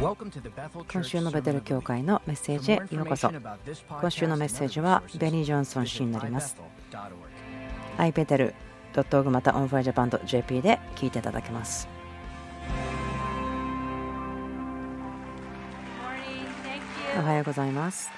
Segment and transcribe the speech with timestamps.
[0.00, 3.32] 今週のベテル教会のメッセージへようこそ。
[3.88, 6.56] 今週のメッセージはベニー・ジョンソン氏になります。
[7.98, 11.88] ipetel.org また onfirejapan.jp で聞いていただけます。
[17.18, 18.17] おはようございます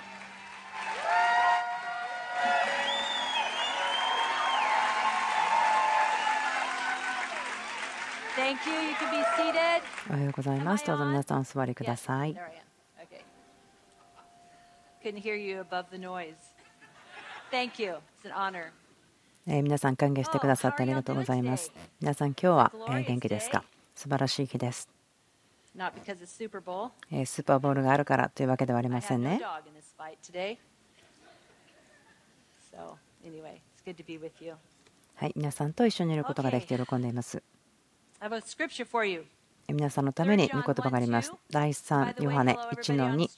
[10.09, 10.85] おはようございます。
[10.85, 12.37] どうぞ皆さんお座りください。
[19.47, 21.73] え皆さん歓迎してくださってありがとうございます。
[22.01, 22.73] 皆さん今日は
[23.07, 23.63] 元気ですか？
[23.95, 24.89] 素晴らしい日です。
[25.77, 29.41] スーパーボールがあるからというわけではありませんね。
[35.15, 37.45] はい、皆さんと一緒にいることができて喜んでいます。
[39.67, 41.33] 皆さんのために御言葉があります。
[41.51, 43.29] 第3ヨハネ1の2。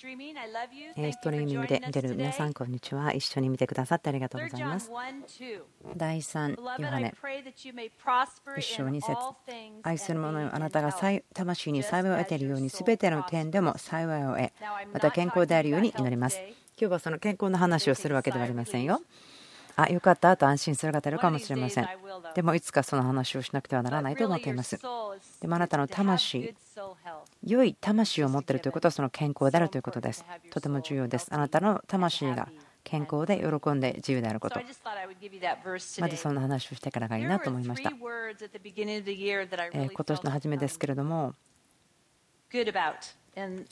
[1.12, 3.12] ストリーミングで見てる皆さん、こんにちは。
[3.12, 4.90] 一緒に見てくださってありがとうございます。
[5.96, 9.16] 第3ヨハネ1章2節
[9.84, 10.92] 愛する者よあなたが
[11.32, 14.50] 魂に幸いを得ているように、すべての点でも幸いを得、
[14.92, 16.40] また健康であるように祈ります。
[16.76, 19.00] 今日はその健康の話をするわけではありませんよ。
[19.76, 21.88] あよかったと安心する方いるかもしれません。
[22.34, 24.78] でもいつかその話をしなくてはならないと思っています。
[25.40, 26.54] でもあなたの魂
[27.44, 30.24] 良い魂を持っているということはその健康であるということです。
[30.50, 31.28] とても重要です。
[31.30, 32.48] あなたの魂が
[32.84, 34.60] 健康で喜んで自由であること。
[36.00, 37.90] まずそんな話をしてからがいいなと思いました。
[37.90, 38.34] 今
[40.04, 41.34] 年の初めですけれども。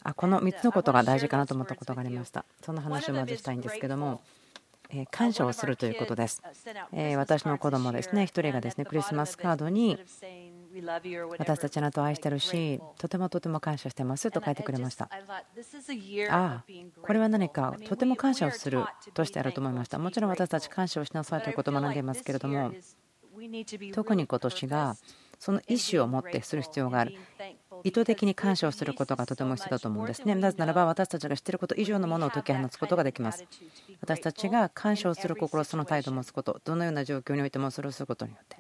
[0.02, 2.46] あこの3つのことが大事かなと思ったことがありました。
[2.64, 4.22] その話をまずしたいんですけども
[5.10, 6.42] 感謝をするということです。
[7.16, 9.98] 私の子供ですね、1人がですねクリスマスカードに
[11.38, 15.08] 私たちあなたを愛してるし、とてもとても感謝してますと書いてくれました。
[16.30, 16.64] ああ、
[17.02, 19.98] これは何かとても感謝をするとしてあると思いました。
[19.98, 22.72] もちろん私たち感謝をしなさいということを学んでいますけれども、
[23.92, 24.96] 特に今年が
[25.38, 27.14] その意思を持ってする必要がある。
[27.84, 30.34] 意図的に感謝をすることがとても必要だと思うんですね。
[30.34, 33.44] なぜならば私たちが知っていること以上のものを解き放つことができます。
[34.00, 38.56] 私たちが感謝をする心、その態度を持つこと、どのような状況においてもそれをすることによって。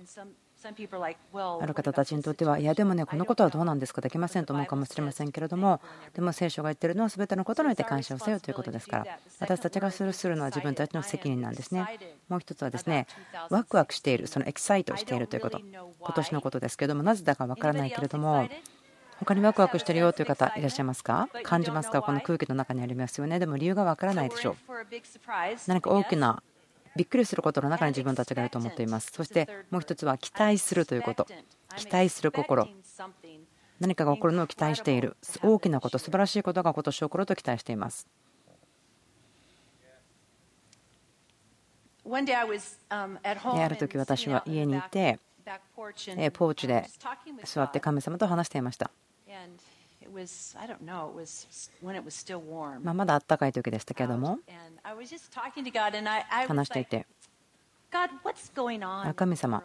[0.62, 5.80] ある方たちにとっては、いや、でもね、このことはどうなんですか、できませんと思うかもしれませんけれども、
[6.12, 11.98] でも聖書が言ってるのは全てのことにおいて感謝をせよということですから、私たちがするするのは自分たちの責任なんですね。
[12.28, 13.06] もう一つはですね、
[13.48, 18.46] ワクワクしている、そのエキサイトしているということ、今年のことですけれども、なぜだか分からないけれども、
[19.20, 21.28] 他にワクワクしてるよという方いらっしゃいますか？
[21.44, 22.02] 感じますか？
[22.02, 23.38] この空気の中にありますよね。
[23.38, 24.56] でも理由がわからないでしょう。
[25.66, 26.42] 何か大きな
[26.96, 29.12] びっくりすることの中に自分たちがいると思っています。
[29.12, 31.26] そしてもう一つは期待するということ。
[31.76, 32.66] 期待する心。
[33.78, 35.16] 何かが起こるのを期待している。
[35.42, 38.06] 大きなこと素晴らしいことが今年起こると期待しています。
[42.10, 45.20] ある時私は家にいて
[45.74, 46.86] ポーチで
[47.44, 48.90] 座って神様と話していました。
[52.82, 54.38] ままだあったかい時でしたけれども。
[56.48, 57.06] 話していて。
[59.16, 59.64] 神様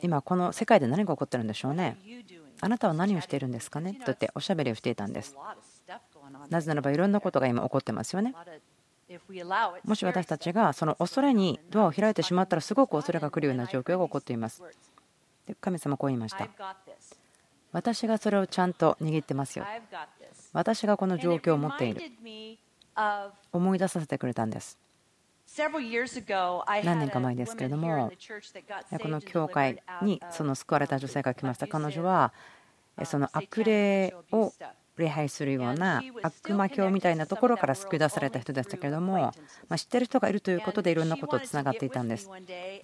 [0.00, 1.98] 今この世界で何が起こってるんでしょうね。
[2.60, 3.94] あなたは何をしているんですかね？
[3.94, 5.36] と言っておしゃべりをしていたんです。
[6.48, 8.32] なぜならばいろんなことが今起こってますよね。
[9.84, 14.62] もし私たちがその恐れにドアを開いてしまったらすごく恐れが来るような状況が起こっています。
[15.46, 16.48] で神様こう言いました
[17.74, 19.66] 私がそれをちゃんと握ってますよ。
[20.52, 22.00] 私がこの状況を持っている。
[23.52, 24.78] 思い出させてくれたんです。
[26.84, 28.12] 何年か前ですけれども
[29.00, 32.32] この教会にその救われた女性が来ました彼女は
[33.04, 34.52] その悪霊を
[34.96, 39.32] 礼拝するような悪魔教みたいなところから救い出された人でしたけれども、
[39.68, 42.30] ま知ってる人がいるということでいろんなこととつながっていたんです。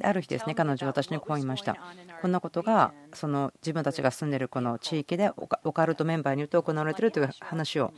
[0.02, 0.54] ある日ですね。
[0.54, 1.76] 彼女は私にこう言いました。
[2.20, 7.92] こんなことがその自分たちが住んでいるこの地域でオカルトメンバーによって行われているという話を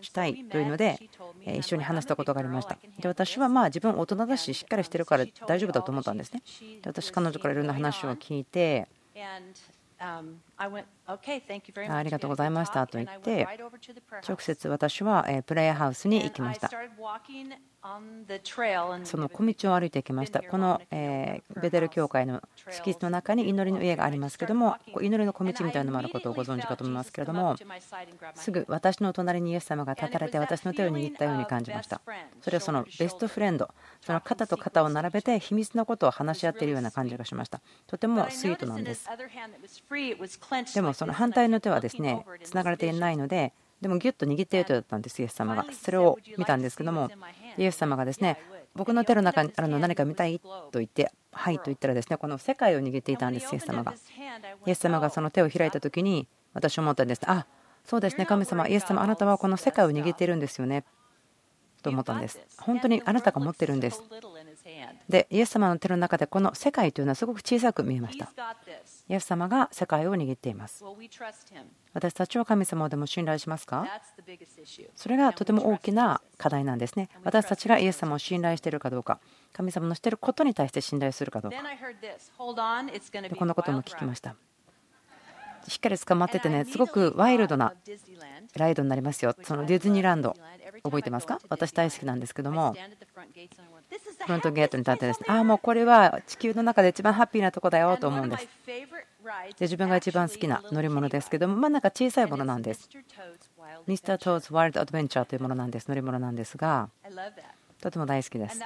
[0.00, 0.98] したいというので
[1.44, 2.78] 一緒に話したことがありました。
[3.00, 6.42] で私はまあ自分大人だししっかりしてるから大丈夫だと思ったんですね。
[6.82, 8.88] で私彼女からいろんな話を聞いて
[11.98, 13.46] ありがとうございましたと言って
[14.28, 16.68] 直接私はプレイヤーハウスに行きました
[19.04, 20.42] その小道を歩いていきました。
[20.42, 27.56] このベテル教会の敷地の中に祈りの家がありますけども、祈りの小道みたいなのもあることをご存知かと思いますけれども、
[28.34, 32.00] すぐ私の隣にイエス様が立たれて私の手を握ったように感じました。
[32.40, 33.70] それはそのベストフレンド、
[34.00, 37.60] その肩と肩を並べて秘密のことを話し合っているような感じがしました。
[37.86, 39.08] とてもスイートなんです。
[40.74, 45.64] でもその反対の手はですね、つながれていないので、でもギュッと握っているとだったんですイエス様が。
[45.72, 47.10] それを見たんですけども
[47.56, 48.38] イエス様がですね
[48.74, 53.94] 僕の手の中にあるの何か見たいと言ってはいと言ったらですねこの世界を握っていたんですイエス様が。
[54.66, 57.20] イエス様がその手を開いた時に私思ったんです。
[57.26, 57.46] あ
[57.84, 60.84] そうですね神様イエス様あなたはこの世界を握っているんですよね。
[61.82, 62.40] と思ったんです。
[62.58, 64.02] 本当にあなたが持ってるんです。
[65.08, 68.30] でイエス様の手の中でこの世界というのはすごく小さく見えました
[69.08, 70.84] イエス様が世界を握っています。
[71.94, 73.86] 私たちは神様をでも信頼しますか？
[74.94, 77.08] それがとても大きな課題なんですね。
[77.24, 79.18] 私たちがイエス様を信頼しているかどうか
[79.52, 81.58] 神様のしていることに対して信頼するかどうか。
[83.36, 84.36] こんなことも聞きました。
[85.66, 87.74] しっかり捕まっててねすごくワイルドな
[88.56, 89.34] ライドになりますよ。
[89.42, 90.34] そのディズニーランド。
[90.84, 91.40] 覚えてますか？
[91.48, 92.76] 私大好きなんですけども
[93.90, 98.48] フロントゲートに立ってですねああもうこれは地球の中で一番ハッピーなとこだよと思うんです。
[98.68, 98.86] で
[99.60, 102.88] 自分が一番好きな乗り物ですけどもまあなんか小さいものなんです。
[103.86, 105.88] ミスター・トーズ・ワイルド・アドベンチャーというものなんです。
[105.88, 106.90] 乗り物なんですが
[107.80, 108.60] とても大好きです。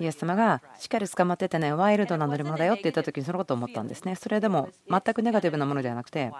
[0.00, 4.16] イエス様がしっかり捕まっててねワイルドな乗り物だよって言った時にそのことを思ったんですね。
[4.16, 6.32] それでも全くネガティブなものではなくて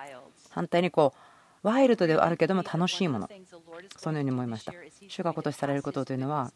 [0.51, 1.13] 反対にこ
[1.63, 3.29] うワイルドではあるけども楽しいもの。
[3.97, 4.73] そのように思いました。
[5.09, 6.53] 主が今年されることというのは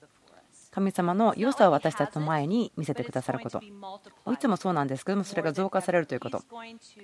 [0.73, 3.61] 神様の良さを私たちの前に見せてくださること。
[3.61, 6.43] いつもそうなんですけどもそれが増加されるということ。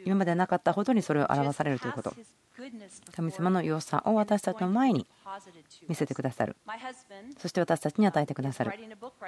[0.06, 2.15] 今までなかったほどにそれを表されるということ。
[3.15, 5.06] 神様の良さを私たちの前に
[5.87, 6.56] 見せてくださる。
[7.37, 8.73] そして私たちに与えてくださる。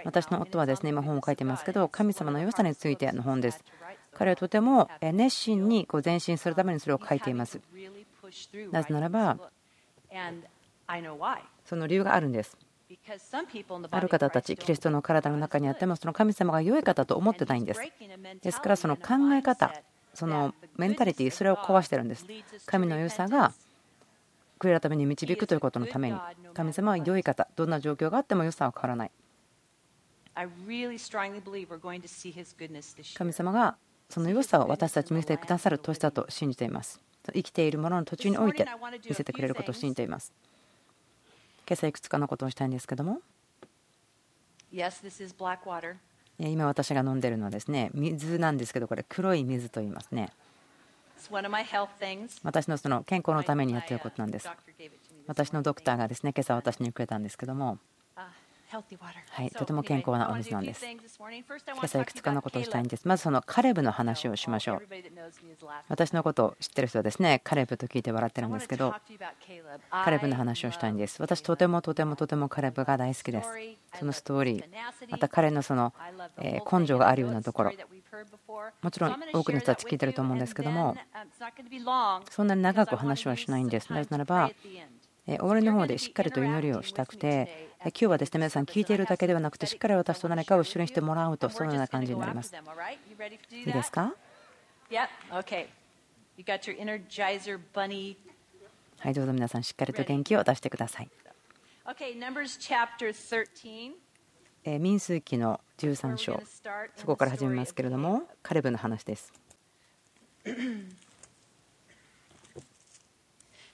[0.04, 3.62] 私の夫はですね今本を書いてますけど神様の良さについての本です。
[4.14, 7.60] 彼はとても熱心にこう前進するためにそれを書いています。
[8.72, 9.36] なぜならば
[11.66, 12.56] その理由があるんです
[13.90, 17.80] ある方たちキリストの体の中にあってもその神様が良い方と思ってないんです。
[18.42, 19.72] ですからその考え方
[20.14, 22.26] そのメンタリティそれを壊してるんです。
[22.66, 23.52] 神の良さが
[24.58, 26.18] 悔い改めに導くということのために
[26.52, 29.10] 神様は良い方どんな状況があっても良さは変わらない。
[33.16, 33.76] 神様が
[34.08, 37.00] その良さを私たちに見せてくださる年だと信じています。
[37.32, 38.66] 生きているものの途中において
[39.08, 40.32] 見せてくれることを信じています
[41.70, 43.20] 今朝いくつかのことをしたいんですけども。
[46.40, 50.30] 今私が飲んでるのはですね水なんですけどこれ黒い水と言いますね。
[52.42, 54.50] 私のその健康のためにやっていることなんです。
[55.28, 57.78] 私のドクターがですね今朝私にくれたんですけども
[58.70, 60.84] はい、とても健康なお水なんです。
[60.86, 60.98] 今
[61.82, 63.08] 朝いくつかのことをしたいんです。
[63.08, 64.82] まずそのカレブの話をしましょう。
[65.88, 68.94] 私のことを知ってる人はですね、カレブと聞いて笑ってるんですけど、
[69.90, 71.20] カレブの話をしたいんです。
[71.20, 73.48] 私とてもとてもとてもカレブが大好きです。
[73.98, 74.64] そのストーリー、
[75.10, 75.92] また彼のその
[76.38, 77.72] 根性があるようなところ、
[78.82, 80.96] もちろん多くの人たち聞いてると思うんですけども、
[82.30, 83.92] そんなに長く話はしないんです。
[83.92, 84.50] なぜならば、
[85.38, 92.54] 終わりの方でしっかりと祈りをしたくて、今日はですね皆さん聞いているだけではなくてしっかり私と何かを後ろにしてもらうとそのような感じになります。
[93.50, 94.14] いいですか？
[98.98, 101.08] はいどうぞ皆さんしっかりと元気を出してください。
[104.78, 106.42] 民数記の13章。
[106.96, 109.32] そこから始めますけれどもカレブの話です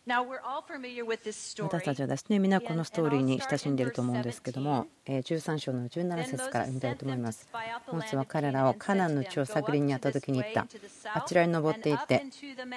[0.09, 7.49] 私たちはですね皆このストーリーに親しんでいると思うんですけども13章の17節から読みたいと思います。
[7.91, 10.69] モーセは彼らをカナンの地を探りにあった時に言った。
[11.13, 12.25] あちらに登っていって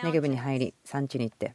[0.03, 1.53] ネゲブに入り産地に行って。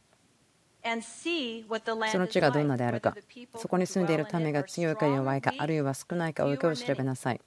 [2.09, 3.13] その地がどんなであるか。
[3.57, 7.41] そこに住んでいる民が強いか弱いかあるいは少ないかを調べなさい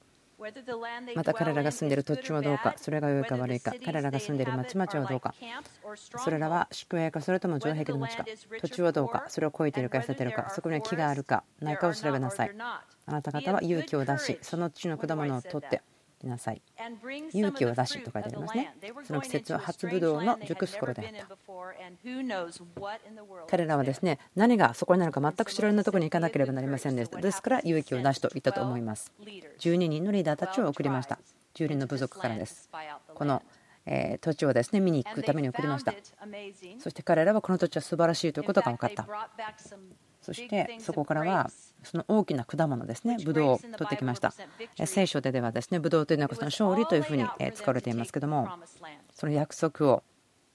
[1.17, 5.35] また彼らが住んでいる土地はどうか、それが良いか悪いか、彼らが住んでいる町々はどうか、
[5.97, 8.25] それらは宿営かそれとも城壁の町か、
[8.61, 12.53] 土地はどうか、それを越えているか痩せているか、そこには木があるかないかを調べなさい。
[12.57, 15.83] あなた方は勇気を出し、その地の果物を取って、
[16.27, 16.63] なさい。
[17.33, 18.75] 勇気を出しと書いてありますね。
[19.05, 21.37] その季節は初ぶどうの熟す頃であった。
[23.49, 27.21] 彼らはですね何がそこになるか全く知らないところに行かなければなりませんでした。
[27.21, 29.13] ですから勇気を出しと言ったと思います。
[29.61, 31.19] 12人のリーダーたちを送りました。
[31.55, 32.69] 10人の部族からです。
[33.15, 33.43] この
[33.87, 35.95] え土地をですね見に行くために送りました。
[36.79, 39.07] そして彼らはこの土地は素晴らしいということが分かった。
[40.21, 41.51] そしてそこからは
[41.83, 44.33] その大きな果物ですね、ブドウを取ってきました。
[44.85, 48.49] 聖書でではですね、ブドウというのはその勝利というふうに使われていますけども、
[49.15, 50.03] その約束を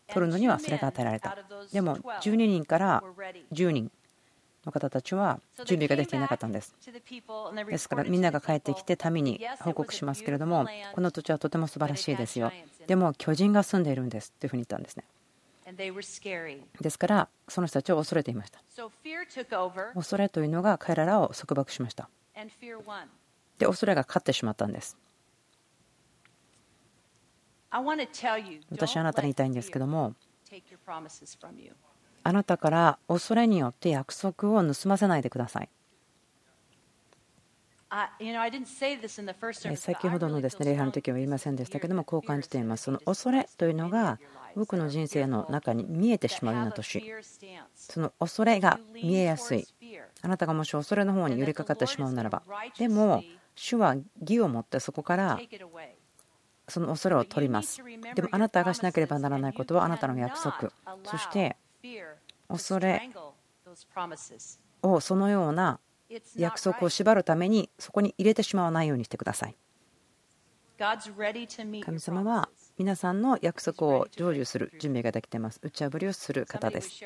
[0.08, 1.38] 取るのにはそれが与えられた。
[1.72, 3.04] でも12人から
[3.52, 3.92] 10人
[4.66, 6.76] の方たちは準備ができていなかったんです。
[7.70, 12.52] ですからみんなが帰ってきて民に報告しますけれども、この土地はとても素晴らしいですよ。
[12.88, 15.04] でも巨人が住んでいるんですというふうに言ったんですね。
[16.82, 18.62] ですからその人たちを恐れていました。
[19.94, 22.10] 恐れというのが彼らを束縛しました。
[23.58, 24.98] で恐れが勝ってしまったんです。
[28.72, 30.16] 私はあなたに言いたいんですけども
[32.24, 35.70] あなたから恐れによって約束を盗ませないでください。
[39.78, 42.84] 先ほどのですね礼拝の時は言いませんでしたけどもこう感じています。
[42.84, 44.20] その恐れというのが
[44.56, 47.04] 僕の人生の中に見えてしまうような年。
[47.76, 49.68] その恐れが見えやすい。
[50.22, 52.44] あなたがもし恐れの方に寄りかかってしまうならば。
[52.78, 53.24] でも
[53.56, 55.40] 主は義を持ってそこから
[56.68, 57.82] その恐れを取ります。
[58.16, 60.72] でもあなたがしなければならないことはあなたの約束。
[61.04, 61.58] そして
[62.48, 63.10] 恐れ
[64.82, 65.80] をそのような
[66.36, 69.56] 約束を縛るためにそこに入れてしまわないようにしてください。
[70.78, 75.60] 神様は皆さんの約束を成就する準備ができています。
[75.62, 77.06] 打ち破りをする方です。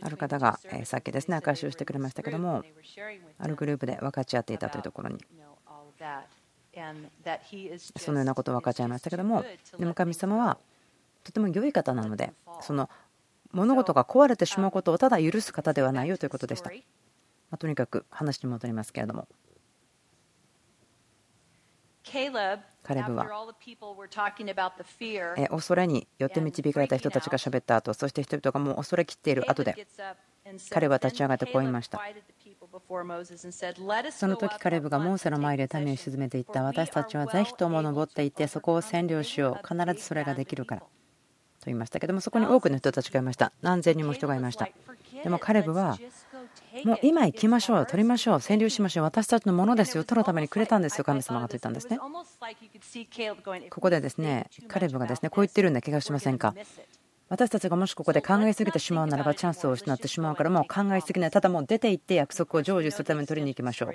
[0.00, 2.64] ある方がさっきですね証しをしてくれましたけども
[3.38, 5.18] あるグループで分かち合っていたというところに。
[7.96, 9.44] そのようなことを分かち合いましたけども
[9.78, 10.58] でも神様は
[11.24, 12.88] とても良い方なのでその
[13.52, 16.70] 物事が壊れてしまうことをただ許す方ではないよということでした。
[17.50, 19.26] まとにかく話に戻りますけれども。
[22.82, 23.26] カレブは
[25.50, 29.86] 恐れによって導かれた人たちが喋った後そして人々がもう恐れきっている後で
[30.70, 32.00] 彼は立ち上がってこう言いました。
[34.12, 36.62] その時カレブがモーセの前で民を沈めていった。
[36.62, 39.66] 私たちはぜひとも登っていってそこを占領しよう。
[39.66, 40.80] 必ずそれができるから。
[40.80, 40.86] と
[41.66, 43.52] 言いましたけどもそこに多くの人たちがいました。
[43.60, 44.68] 何千人も人がいました。
[45.22, 45.98] でもカレブは
[46.84, 51.98] もう今行きましょう、取りましょう、占領しましょう、私たちのものですよ、取るためにくれたんですよ、神様がと言ったんですね。
[53.70, 56.54] ここでですね、カレブがですねこう言ってるんだ気がしませんか。
[57.28, 61.30] 私たちがもしここで考えすぎてしまうならばチャンスを失ってしまうからもう考えすぎない。
[61.30, 63.94] ただもう出て行って約束を成就するために取りに行きましょう。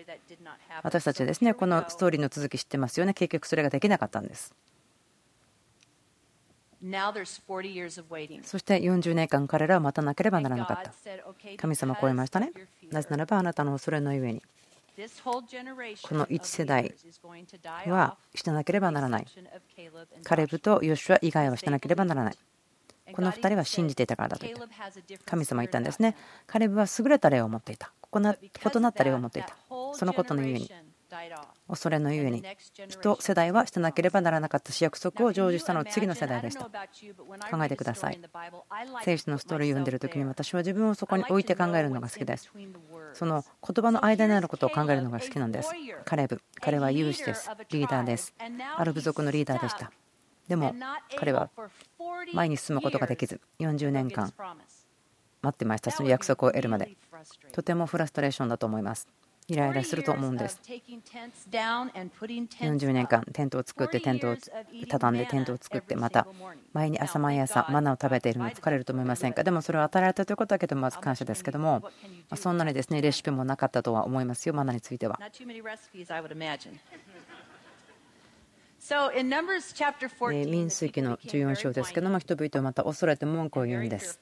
[0.83, 3.15] 私たちはですねこのストーリーの続き知ってますよね。
[3.15, 4.53] 結局それができなかったんです。
[8.43, 10.93] そして40年間彼らは待たなければならなかった。
[11.57, 12.51] 神様はこう言いましたね。
[12.91, 14.41] なぜならばあなたの恐れのゆえに
[16.03, 16.93] この1世代
[17.87, 19.25] はしてなければならない。
[20.23, 22.37] カレブとヨシュア以外はしてなければならない。
[23.13, 24.45] この2人は信じていたからだと
[25.25, 26.15] 神様は言ったんですね。
[26.45, 27.91] カレブは優れた例を持っていた。
[28.13, 29.55] 異なった例を持っていた。
[29.93, 30.69] そのことのゆえに
[31.67, 32.43] 恐れのゆえに。
[32.87, 36.65] 人世代はしてなければならなかったし約束を成就したのは次の世代でした。
[36.65, 38.19] 考えてください。
[39.03, 42.51] 聖書のストーリーを読んでる時に私は自分をそこに置いて考えるのが好きです。
[43.13, 45.71] その言葉の間にあることを考えるのが好きなんです。
[46.05, 46.41] カレブ。
[46.59, 47.49] 彼は有志です。
[47.69, 48.33] リーダーです。
[48.77, 49.91] ある部族のリーダーでした。
[50.47, 50.75] でも
[51.17, 51.49] 彼は
[52.33, 54.33] 前に進むことができず40年間
[55.41, 56.97] 待ってましたその約束を得るまで。
[57.51, 59.07] とてもフラストレーションだと思います。
[59.47, 60.59] イライラすると思うんです。
[60.63, 64.35] 40年間テントを作ってテントを
[64.89, 66.27] 畳んでテントを作ってまた
[66.73, 69.43] 前に朝毎朝マナを食べているの疲れると思いませんか？
[69.43, 71.83] でもそれを与えられたということだけでもまず感謝ですけども
[72.35, 75.19] そんなにですねレシピもなかったとは思いますよマナについては。
[80.29, 84.19] 民数記の14章ですけども人々はまた恐れて文句を言うんです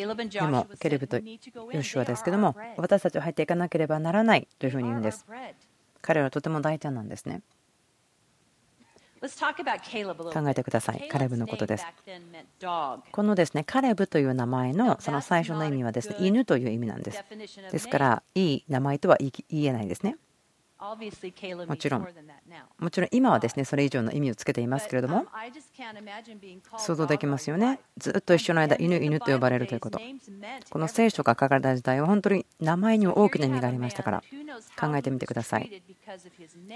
[0.00, 5.26] でもケレブとヨシュアですけども私たちは入っていかなければならないというふうに言うんです。
[6.02, 7.42] 彼らはとても大胆なんですね。
[10.34, 11.08] 考えてください。
[11.08, 11.86] カレブのことです。
[13.10, 17.24] このですねカレブという名前のその最初の意味はですね犬という意味なんです。
[17.72, 19.32] ですからいい名前とは言
[19.64, 20.16] えないですね
[21.66, 22.08] もちろん、
[22.78, 25.26] もちろん今はですねそれ以上の意味をつけていますけれども、
[26.76, 27.80] 想像できますよね。
[27.96, 30.00] ずっと一緒の間、犬、犬と呼ばれるということ。
[30.70, 34.22] この聖書が書かれた時代は本当に名前にも大きな意味がありましたから、
[34.78, 35.82] 考えてみてください。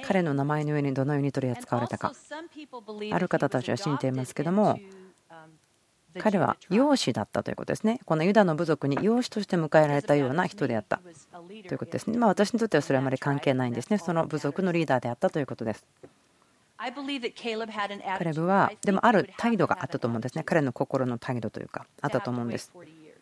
[0.07, 2.13] 彼の名前の上にどのように取り扱われたか。
[3.13, 4.79] ある方たちは信じていますけども、
[6.19, 8.01] 彼は養子だったということですね。
[8.05, 11.01] このユダの部族に養子として迎えられたような人であった
[11.33, 12.19] ということですね。
[12.19, 13.99] まあ、私にとってはそれはあまり関係ないんですね。
[13.99, 15.85] その部族のリーダーであったということです。
[18.19, 20.45] カレブは、でもある態度があったと思うんですね。
[20.45, 22.73] 彼の心の態度というか、あったと思うんです。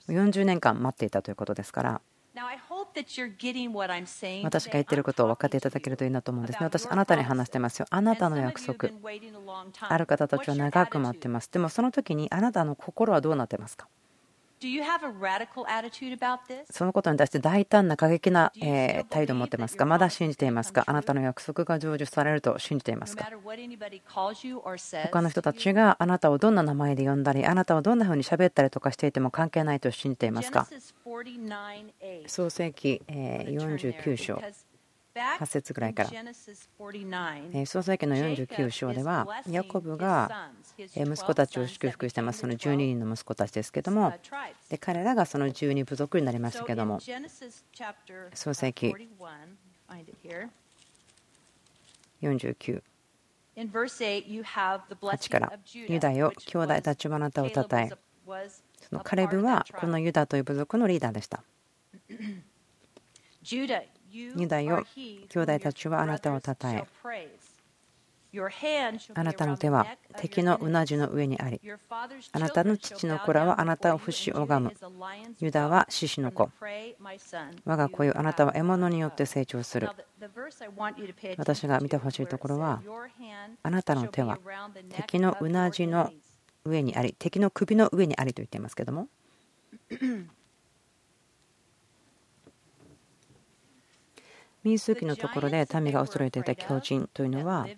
[0.08, 2.00] 40年間待っていたということですから。
[4.44, 6.64] 私が言っていることを分かっていただけるといいなと思うんですね。
[6.66, 7.86] 私、あなたに話してますよ。
[7.90, 8.88] あなたの約束。
[9.80, 11.50] ある方たちは長く待ってます。
[11.50, 13.88] でもその時にあなたの心はどうなってますか？
[16.70, 18.52] そのことに対して大胆な過激な
[19.10, 19.84] 態度を持っていますか？
[19.84, 20.84] まだ信じていますか？
[20.86, 23.28] あなたの約束が成就されると信じていますか？
[25.02, 30.66] 他の人たちがあなたをどんな名前で呼んだりあなたはどんなふうに喋ったりとかしていても関係ないと信じていますか？
[32.26, 34.40] 創世記49章
[35.16, 36.10] 8節ぐらいから。
[36.10, 42.40] 創世記の49章ではヤコブが息子たちを祝福しています。
[42.40, 44.12] その12人の息子たちですけども
[44.68, 47.00] で彼らがその12部族になりましたけども
[48.34, 48.94] 創世記
[52.22, 52.82] 49
[55.00, 55.52] 8から。
[55.88, 57.90] ユダよ兄弟たちはあなたをたたえ
[58.88, 61.42] そのカレブはこのユダという部族のリーダーでした。
[64.16, 64.84] ユダよ
[65.28, 66.86] 兄弟たちはあなたをたたえ
[69.14, 71.60] あなたの手は敵のうなじの上にあり。
[72.32, 74.72] あなたの父の子らはあなたを不死拝む。
[75.38, 76.50] ユダは獅子の子。
[77.64, 79.88] 我が子よあなたは獲物によって成長する。
[81.38, 82.82] 私が見てほしいところは
[83.62, 84.38] あなたの手は
[84.90, 86.12] 敵のうなじの
[86.64, 87.14] 上にあり。
[87.18, 89.08] 敵の首の上にありと言っていますけども
[94.66, 97.68] 民数記のところで民が恐れていた狂人というのは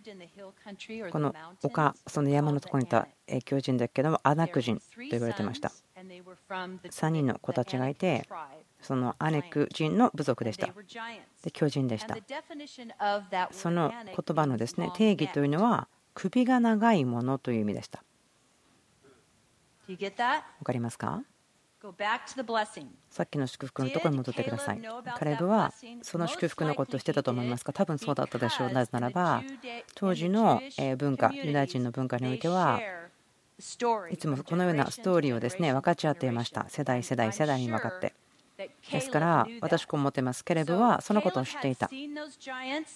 [1.13, 3.07] この丘その山のところにいた
[3.45, 5.71] 狂人だけどもアナク人と言われてました。
[5.99, 8.27] 3人の子たちがいて
[8.81, 10.69] そのアネク人の部族でした。
[11.43, 12.17] で巨人でした。
[13.51, 18.03] その言葉のですね定義というのは首が長いものという意味でした。
[19.87, 19.99] 分
[20.65, 21.23] かりますか？
[23.11, 24.81] さっきの祝福のところに戻ってください。
[25.17, 27.73] カレブはその祝福のことをしてたと思いますか？
[27.73, 28.73] 多分そうだったでしょう。
[28.73, 29.43] なぜならば
[29.95, 30.61] 当時の
[30.97, 32.81] 文化、ユダヤ人の文化においては
[34.11, 36.67] いつもこのようなストーリーをですね分かち合っていました。
[36.69, 38.13] 世代、世代、世代に分かって。
[38.91, 41.89] ですから私こう思ってますケレブはそのことを知っていた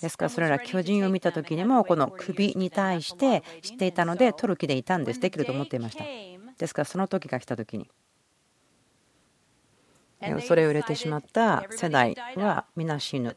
[0.01, 6.03] ですからそれら巨人を見た時にもこの首に対して知っていたので取る気でいたんですできると思っていました
[6.59, 7.89] ですからその時が来た時に
[10.43, 13.37] それを入れてしまった世代は皆死ぬ。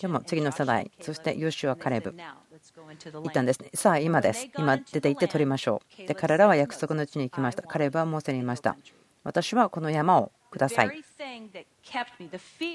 [0.00, 3.70] でも次の世代、そしてヨシュア・カレブ、言ったんですね。
[3.74, 4.48] さあ、今です。
[4.56, 6.06] 今出て行って取りましょう。
[6.06, 7.62] で、彼らは約束の地に行きました。
[7.62, 8.76] カレブはモーセに言いました。
[9.24, 11.04] 私はこの山をください。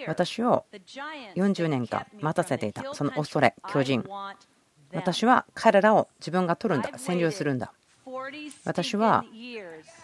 [0.08, 0.66] 私を
[1.36, 4.04] 40年間待たせていた、その恐れ、巨人。
[4.94, 7.74] 私は彼らを自分が取るんだ、占領するんだ。
[8.66, 9.26] 私は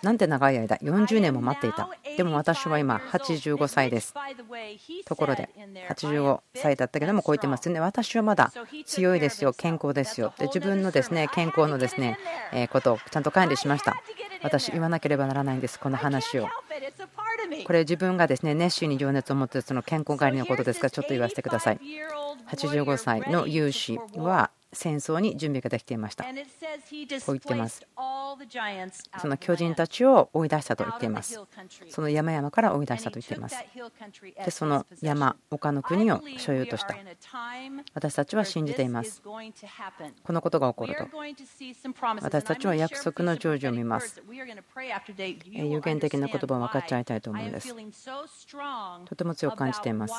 [0.02, 1.90] なんて長い間40年も待っていた。
[2.18, 4.14] でも私は今85歳です。
[5.06, 5.50] ところで
[5.90, 7.70] 85歳だったけどもこう言ってます。
[7.70, 8.52] ね私はまだ
[8.86, 10.34] 強いですよ健康ですよ。
[10.38, 12.18] で自分のですね健康のですね
[12.72, 14.02] ことをちゃんと管理しました。
[14.42, 16.48] 私言わなければならないんですこの話を。
[17.66, 21.80] これ自分がですね熱心に情熱を持ってその健康管理のことですからちょっと言わせてください。
[22.50, 26.24] 85歳の有志は戦争に準備ができていました。
[26.24, 27.82] こう言っています。
[29.20, 31.40] その巨人たちを追い出したと言っています。
[31.90, 33.58] その山々から追い出したと言っています。
[34.46, 36.96] で、その山、丘の国を所有とした。
[37.94, 39.22] 私たちは信じています。
[39.22, 41.08] このことが起こると。
[42.22, 44.22] 私たちは約束の成就を見ます。
[45.46, 47.74] 有限的な言葉を分かっちゃいたいと思うんです。
[49.06, 50.14] とても強く感じています。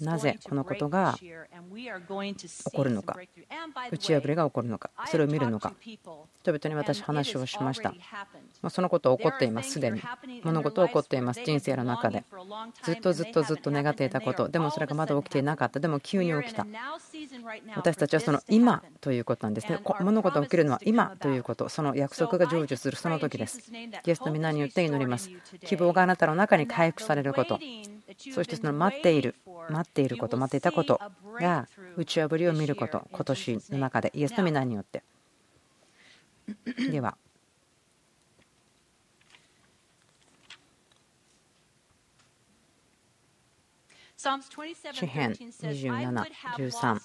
[0.00, 1.30] なぜこのことが起
[2.72, 3.16] こるのか。
[3.90, 7.94] 打ち破りが起こるのか、それを見るのか、人々に私、話をしました。
[8.70, 10.02] そのこと起こっています、すでに。
[10.42, 12.24] 物事起こっています、人生の中で。
[12.82, 16.66] ずっとずっとずっと願っていたこと、でもそれがまだ起きていなかった、でも急に起きた。
[17.76, 19.80] 私たちはその今ということなんですね。
[20.00, 23.70] 物事が起きるのは今ということ、その約束が成就するその時です。
[24.04, 25.30] ゲスト皆によって祈ります。
[25.64, 27.58] 希望があなたの中に回復されること、
[28.16, 29.34] そしてその待っている、
[29.68, 31.00] 待っていること、待っていたこと
[31.40, 35.02] が打ち破りを見ること、今年の中で、イエスの皆によって。
[36.90, 37.16] では。
[44.16, 46.24] 詩編27、
[46.56, 47.00] 13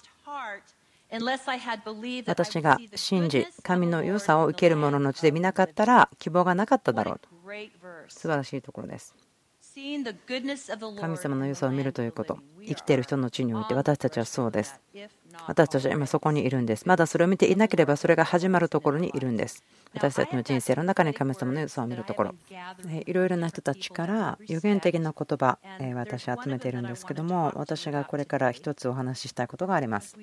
[2.26, 7.28] 私が信じ神の良さを受ける者の地で見なかったら希望がなかっただろうと
[8.08, 9.14] 素晴らしいところです
[9.74, 12.38] 神様の良さを見るということ。
[12.64, 14.80] 生きている人の地において私たちはそうです。
[15.48, 16.86] 私たちは今そこにいるんです。
[16.86, 19.64] まだそれを見ていなければそれが始まるところにいるんです。
[19.92, 22.34] 私たちの人生の中に神様の良さを見るところ。
[23.04, 25.58] いろいろな人たちから予言的な言葉
[25.96, 30.16] 私は集めているんですけども私がこれから一つお話ししたいことがあります。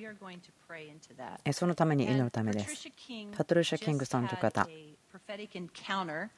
[1.51, 2.87] そのために祈るためです。
[3.35, 4.65] パトルシャ・キングさんという方。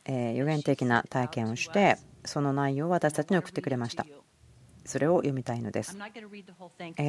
[0.08, 4.06] 予言的な体験をしてその内容を私たちに送ってくれました。
[4.86, 5.98] それを読みたいのです。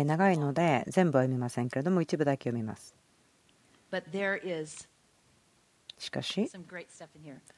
[0.05, 1.69] 長いので全部は読みません。
[1.69, 2.95] けれども一部だけ読みます。
[5.97, 6.51] しかし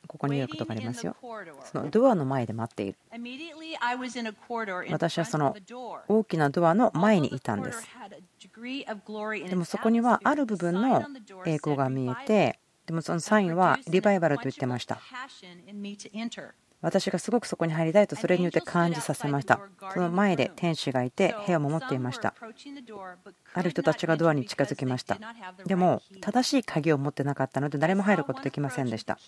[0.07, 1.17] ここに言うことがありますよ。
[1.65, 2.99] そのドアの前で待っている。
[4.93, 5.57] 私はその
[6.09, 7.89] 大きなドアの前にいたんです。
[9.49, 11.03] でもそこにはある部分の
[11.47, 15.01] 栄光が見えてでもそのサインはリバイバルと言ってました
[16.87, 19.59] 私がすごくそこに入りたいとそれによって感じさせました。
[19.93, 22.33] その前で天使がいて部屋を守っていました。
[23.55, 25.19] ある人たちがドアに近づきました。
[25.67, 29.19] でも正しい鍵を持ってなかったので誰も入ることできませんでした。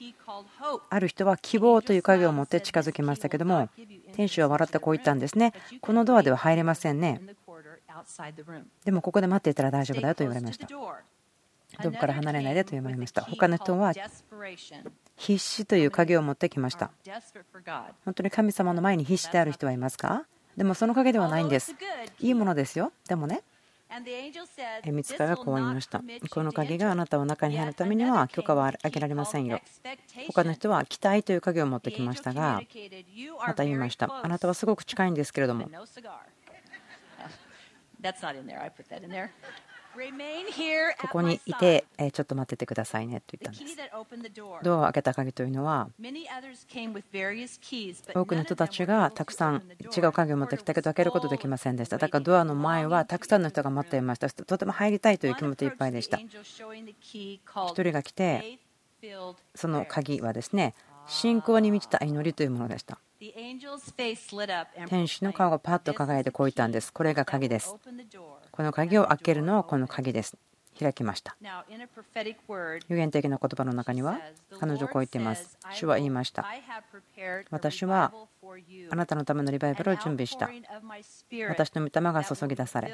[0.89, 3.69] ある人は希望という鍵を持って近づきましたけども
[4.13, 5.53] 天使は笑ってこう言ったんですね。
[5.81, 7.21] このドアでは入れませんね。
[8.85, 10.69] でもここで待っていたら大丈夫だよと言われました。
[11.83, 13.23] ドアから離れないでと言われました。
[13.23, 13.93] 他の人は
[15.19, 16.91] 必死という鍵を持ってきました。
[18.05, 20.25] 本当に神様の前に必死である人はいますか？
[20.57, 21.75] でもその鍵ではないんです。
[22.21, 22.93] いいものですよ。
[23.09, 23.43] でもね。
[24.93, 26.03] 見つかがこう言いました。
[26.31, 29.61] この鍵があなたを中に入るためには許可はあげられませんよ。
[30.29, 32.61] 他の人は期待という鍵を持ってきましたが
[33.47, 34.09] また言いました。
[34.23, 35.69] あなたはすごく近いんですけれども
[41.01, 43.77] ここにいて、ちょっと待っててくださいねと言ったんです。
[44.63, 45.89] ドアを開けた鍵というのは、
[48.15, 49.63] 多くの人たちがたくさん
[49.97, 51.99] 違う鍵を持ってきたけど、開けることできませんでした。
[51.99, 54.31] だからドアの前はたくさんの人が待っていました。
[54.31, 56.19] とても入りたいという気持ちいっぱいでした。
[56.19, 58.59] 1人が来て、
[59.55, 60.75] その鍵はですね、
[61.07, 62.99] 信仰に満ちた祈りというものでした。
[64.89, 66.93] 天使の顔がパッと輝いてこう言ったんです。
[66.93, 67.75] これが鍵です。
[68.59, 70.37] この鍵を開けるのはこの鍵です。
[70.81, 71.37] 開きました。
[72.89, 74.19] 予言的な言葉の中には
[74.59, 75.57] 彼女こう言っています。
[75.71, 76.45] 主は言いました。
[77.53, 78.13] 私は
[78.91, 80.51] あなたのためのリバイバルを準備した。
[81.49, 82.93] 私の御霊が注ぎ出され、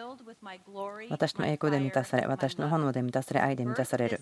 [1.08, 4.20] 私の栄光で満たされ、私の炎で満たされ、愛で満たされる。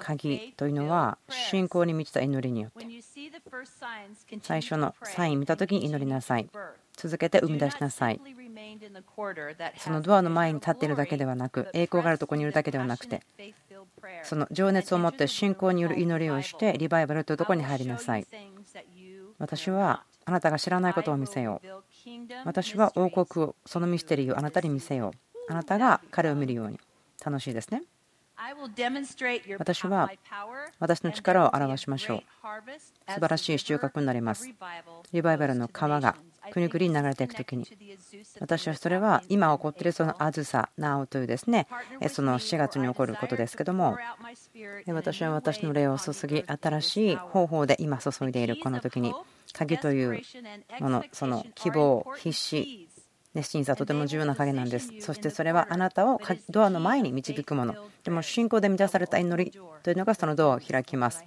[0.00, 2.86] 鍵というのは信仰に満ちた祈りによって
[4.40, 6.48] 最初のサイン見た時に祈りなさい
[6.96, 8.20] 続けて生み出しなさい
[9.76, 13.22] そのドアの前に立っているだけではなく栄光があるところにいるだけではなくて
[14.22, 18.26] その情熱を持って信仰による祈りをしてリバイバルというところに入りなさい。
[19.38, 21.68] 私はあなたが知らないことを見せよう。
[22.44, 25.52] 私は王国をそのミステリーをあなたに見せよう。
[25.52, 26.80] あなたが彼を見るように。
[27.24, 27.82] 楽しいですね
[29.58, 30.10] 私は
[30.78, 32.22] 私の力を表しましょう。
[33.08, 34.50] 素晴らしい収穫になります。
[35.12, 36.16] リバイバルの川が
[36.50, 37.66] くにくりに流れていくときに
[38.40, 41.66] 私はそれは今起こっているそのあずさなおというですね
[42.08, 43.98] その4月に起こることですけども
[44.86, 49.14] 私は私の霊を注ぎ新しい方法で今注いでいるこの時に
[49.52, 50.20] 鍵という
[50.80, 52.85] ものその希望必死
[53.36, 54.90] 熱心さはとても重要な影なんです。
[55.00, 56.18] そしてそれはあなたを
[56.48, 57.74] ドアの前に導くもの。
[58.02, 59.50] でも信仰で満たされた祈り
[59.82, 61.22] というのがそのドアを開きます。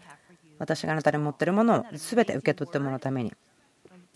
[0.58, 3.32] 私があなたに持っているものを全て受け取ってもらうために。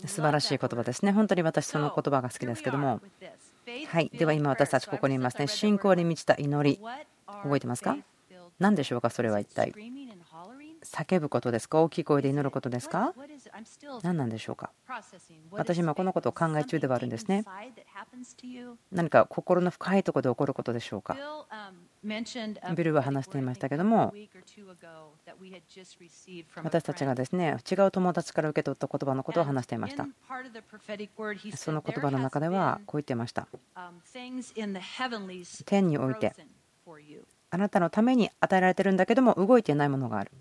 [0.06, 1.12] 素晴らしい言葉ですね。
[1.12, 3.00] 本当に私その言葉が好きですけども。
[3.88, 4.10] はい。
[4.10, 5.48] では今私たちここにいますね。
[5.48, 6.80] 信仰に満ちた祈り。
[7.26, 7.96] 覚えてますか？
[8.60, 9.12] 何でしょうか？
[9.12, 9.74] それは一体。
[10.84, 11.82] 叫ぶことですか？
[11.82, 13.14] 大きい声で祈ることですか？
[14.04, 14.72] 何なんでしょうか？
[15.52, 17.44] 私今このことを考え中ではあるんですね。
[18.92, 21.18] 何か心の深いところで起こることでしょうか？
[22.76, 24.14] ビルは話していましたけども。
[26.64, 30.08] 私たちがですね違う友達から受け取った言葉のことを話していました。
[31.56, 33.48] その言葉の中ではこう言っていました。
[35.66, 36.34] 天において。
[37.50, 40.32] あなたのために与えられてるんだけども動いていないものがある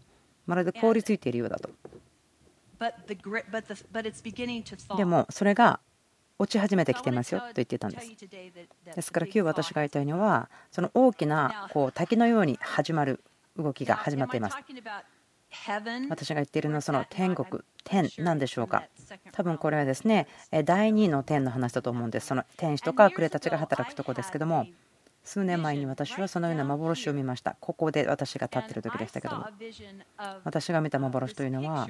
[0.46, 1.70] まるで凍りついているようだと。
[4.96, 5.80] でもそれが
[6.38, 8.10] 落ち始めてきてますよと言ってたんです。
[8.94, 13.22] ですから今日私が言いたいのはその大きなこう滝のように始まる
[13.56, 14.56] 動きが始まっています。
[16.08, 18.84] 私が言っているのはその天国天なんでしょうか。
[19.32, 20.26] 多分これはですね
[20.64, 22.26] 第2の天の話だと思うんです。
[22.26, 24.66] その天使とかクレたちが働くとこですけども
[25.24, 27.56] 数年前に私はそのような幻を見ました。
[27.60, 29.46] ここで私が立っている時でしたけども。
[30.44, 31.86] 私が見た幻というのは、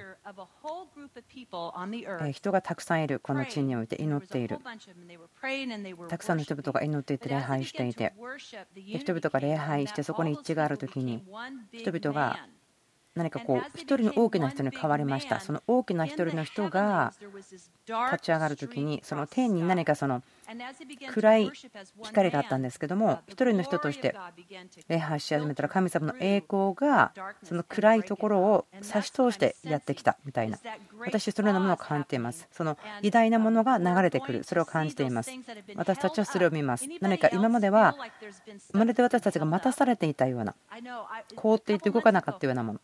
[2.32, 4.58] 人がたくさんいるこの地において祈っている。
[6.08, 8.12] たくさんの人々が祈っていて礼拝していて、
[8.76, 11.24] 人々が礼拝してそこに一致がある時に、
[11.72, 12.38] 人々が
[13.14, 17.12] 何かこう一人の大きな人に変わりましたその大きな一人の人が
[17.86, 20.22] 立ち上がる時にその天に何かその
[21.12, 21.50] 暗い
[22.02, 24.14] 光があったんですけども一人の人として
[24.88, 27.12] 礼拝し始めたら神様の栄光が
[27.42, 30.58] その暗いところを差し通してやってきたみたいな。
[31.00, 32.48] 私そのようなものを感じています。
[32.52, 34.44] その偉大なものが流れてくる。
[34.44, 35.30] それを感じています。
[35.76, 36.86] 私たちはそれを見ます。
[37.00, 37.96] 何か今までは
[38.72, 40.54] まるで私たちが待たされていたような
[41.36, 42.80] 凍っていて動かなかったようなもの。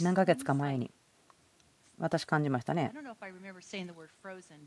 [0.00, 0.90] 何ヶ月か前に
[1.98, 2.92] 私感じましたね。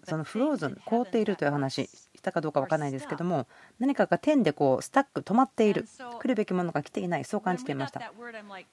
[0.03, 5.85] そのフローズン、凍っているという話したかどうか分からないですけども、何かが天でこうスタック、止まっている、
[6.19, 8.11] 来るべきものが来ていない、そう感じていました。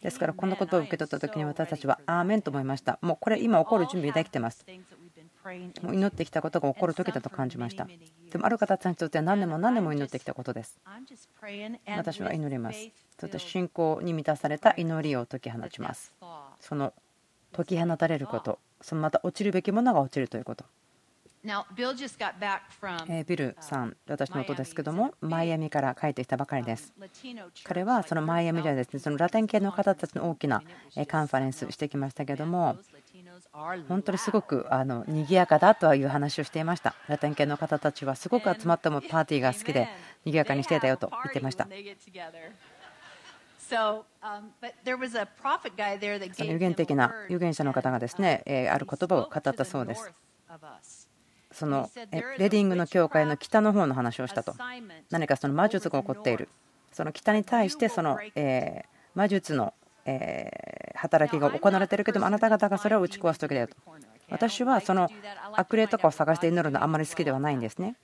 [0.00, 2.98] ですから、この言葉を受け取った時に私たちは、アーメンと思いました。
[3.02, 4.64] もうこれ、今起こる準備できてます。
[5.82, 7.86] もう祈ってきたことが起こる時だと感じました。
[8.30, 10.80] でも、ある方たちにとっては何年も何年も祈ってきたことです。
[11.86, 12.88] 私は祈ります。
[13.20, 16.12] そして信仰に満たされた祈りを解き放ちます。
[16.60, 16.92] その
[17.56, 20.64] 解き放たれること、そのまた落ちるべきものが落ちるということ。
[23.24, 26.92] ビルさん、私の音ですけども、マイアミから帰ってきたばかりです。
[27.62, 30.62] 彼はそのマイアミではですね、そのラテン系の方たちの大きな
[31.06, 32.76] カンファレンスしてきましたけども、
[33.88, 36.96] 本当にすごくあの賑やかだという話をしていました。
[37.06, 39.88] ラテン系の方たちはすごく集まってもパーティーが好きで
[40.24, 41.68] 賑やかにしてたよと言ってました。
[43.68, 43.74] そ
[46.44, 50.12] の予言的な預言者の方がですね、ある言葉を語ったそうです。
[51.52, 51.90] その
[52.38, 54.54] レディングの教会の北の方の話をしたと。
[55.10, 56.48] 何かその魔術が起こっている。
[56.92, 58.18] その北に対してその
[59.14, 59.74] 魔術の
[60.94, 63.76] 働きが行われているけども、あなた方がそれを打ち壊す時だよと。
[64.28, 65.08] 私はその
[65.54, 67.96] 悪霊とかを探して祈るのあんまり好きではないんですね。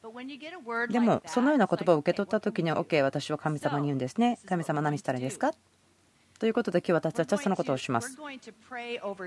[0.90, 4.38] でも、そのような言葉を受け取った時に、OK、私は神様に言うんですね。
[4.46, 5.52] 神様何したらいいですか？
[6.38, 8.18] ということで、今日私たちはそのことをします。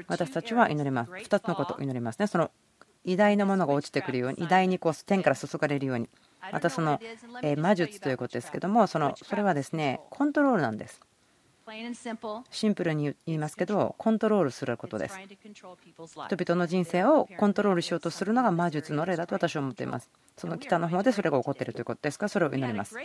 [0.07, 1.11] 私たちは祈ります。
[1.11, 2.27] 2つのことを祈りますね。
[2.27, 2.51] その
[3.03, 6.09] 偉大なものが落ちてくるように、偉大にこう天から注がれるように、
[6.51, 6.99] またその
[7.57, 10.99] 魔術ということですけども、そのそれはですね、コントロールなんです。
[12.51, 15.17] シンプルに言いますけどコントロールすることです。
[15.17, 20.09] 人々の人生をコントロールしようとするのが魔術の例だと私は思っています。
[20.37, 22.25] その北の方でそれが起こっているということですか？
[22.25, 22.95] らそれを祈ります。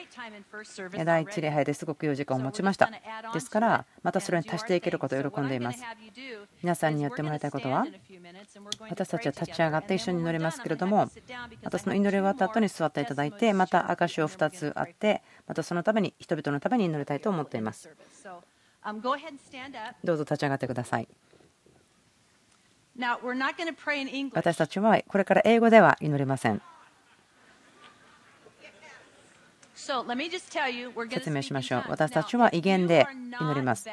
[1.04, 2.90] 第一礼拝ですごく良い時間を持ちました。
[3.32, 5.82] ですからまたそれに足していけることを喜んでいます。
[6.62, 7.86] 皆さんにやってもらいたいことは
[8.90, 11.08] 私たちは立ち上がって一緒に祈りますけれども
[11.62, 17.88] またその祈り終わった後に座っていただいてまた証を2つあってまたそのために人々のために祈りたいと思っています
[20.04, 21.08] どうぞ立ち上がってください。
[24.32, 26.60] 私たちはこれから英語では祈りません。
[31.10, 31.84] 説明しましょう。
[31.88, 33.06] 私たちは威厳で
[33.40, 33.88] 祈ります。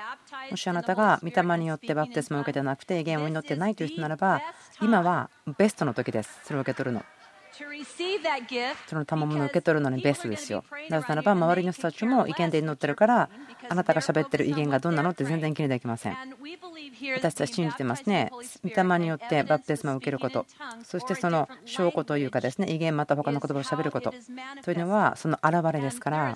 [0.52, 4.42] もしあなたが御霊によってバプテスマを受けてなくて威厳を祈ってないという人ならば、
[4.82, 6.42] 今はベストの時です。
[6.44, 7.04] それを受け取るの。
[8.88, 10.64] その賜物を受け取るのにベストですよ。
[10.90, 13.30] なぜならば周りの人たちも意見で祈ってるから
[13.70, 16.18] あなたが喋ってる意見がどんなのって全然気にできません。
[17.16, 18.32] 私たち信じてますね。
[18.64, 20.46] 御霊によってバプテスマを受けること、
[20.84, 24.14] そしてその証拠というかですね、威厳また他の言葉をしゃべること
[24.64, 26.36] というのはその現れですから、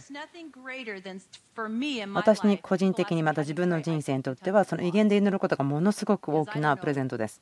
[2.14, 7.42] 私に個人的にまた自分の人生にとってはその威厳で祈ることがものすごく大きなプレゼントです。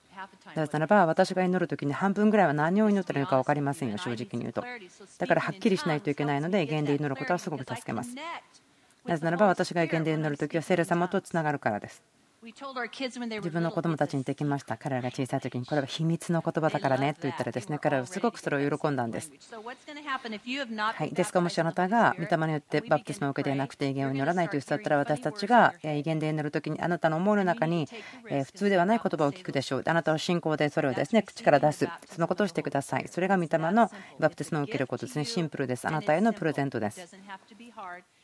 [0.55, 4.63] なぜならば私が祈る時に半分ぐらいは何を祈っているのか分かりませんよ、正直に言うと。
[5.17, 8.15] だからはっきりしないといけないので、威厳で祈ることはすごく助けます。
[9.05, 12.03] なぜならば私が意見で祈るときは聖霊様とつながるからです。
[12.41, 14.77] 自分の子供たちにできました。
[14.77, 19.29] 彼らが小さい時にこれは秘密の言葉だからねと言ったらですね、彼らはすごくそれを喜んだんです。
[19.29, 27.89] はい、ですからもしあなたが御霊によってバプテスマを受けていなくて威厳を祈らないという人だったら私たちが威厳で祈る時にあなたの思いの中に
[28.45, 29.83] 普通ではない言葉を聞くでしょう。
[29.85, 31.89] あなたは信仰でそれをですね口から出す。
[32.09, 33.07] そのことをしてください。
[33.09, 35.25] それが御霊のバプテスマを受けることですね。
[35.25, 35.87] シンプルです。
[35.87, 37.17] あなたへのプレゼントです。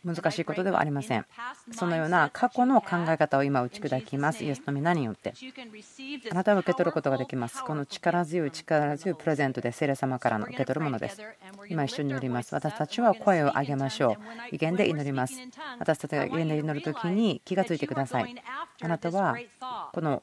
[0.05, 1.25] 難しいことではありません。
[1.71, 4.43] そのような過去の考え方を今打ち砕きます。
[4.43, 5.33] イエスの皆によって。
[6.31, 7.63] あなたは受け取ることができます。
[7.63, 11.21] この力強い力強いプレゼントで聖霊様からの受け取るものです。
[11.69, 12.53] 今一緒に祈ります。
[12.53, 14.15] 私たちは声を上げましょう。
[14.51, 15.39] 威厳で祈ります。
[15.79, 18.35] 私たちが威厳で祈るときに気がついてください。
[18.81, 19.35] あなたは
[19.91, 20.21] この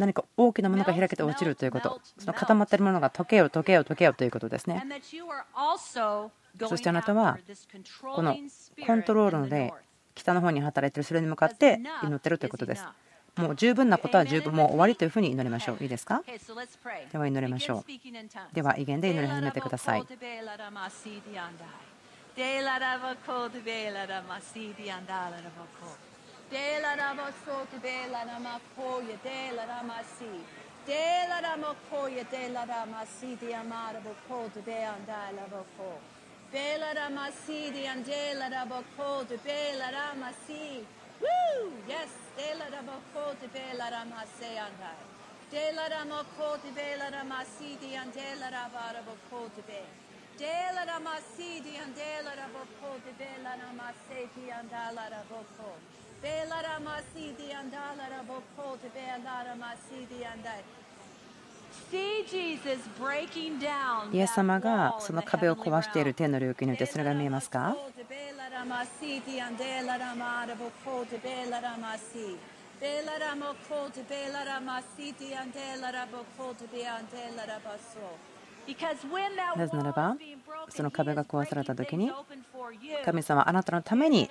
[0.00, 4.82] 何か大きなものが開けて落ちるということ、その固まっているものが溶けよ、溶けよ、溶けよということですね。
[6.68, 7.38] そしてあなたは
[8.14, 8.34] この
[8.86, 9.72] コントロールので
[10.14, 12.84] 北の方に働いているそれに向かって祈っているということです。
[13.36, 15.76] もう十分なことは十分もう終わりというふうに祈りましょう。
[15.82, 16.22] いいですか？
[17.12, 18.54] では祈りましょう。
[18.54, 20.04] では威厳で祈り始めてください。
[26.50, 30.44] De la rama soto de la rama koya de la rama si.
[30.84, 36.00] De la rama koya de la rama si di amara bokoto de andai la boko.
[36.50, 40.84] De la rama si di ande la rama koto de la rama si.
[41.22, 41.70] Woo!
[41.86, 45.02] Yes, de la rama koto de la rama se andai.
[45.52, 49.82] De la rama koto de la rama si di ande la rama bokoto de.
[50.36, 54.94] De la rama si di ande la rama koto de la rama se di andai
[54.94, 55.99] la rama koto.
[56.86, 57.50] Masidi
[64.12, 67.76] イエス様がその壁を壊している天の領域においてそれが見えますか？
[79.56, 80.16] なぜならば
[80.68, 82.12] その壁が壊された時に
[83.04, 84.30] 神様はあなたのために